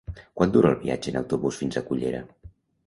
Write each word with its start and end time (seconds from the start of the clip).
Quant 0.39 0.53
dura 0.55 0.71
el 0.71 0.79
viatge 0.79 1.13
en 1.13 1.21
autobús 1.21 1.61
fins 1.63 1.79
a 1.83 1.87
Cullera? 1.93 2.25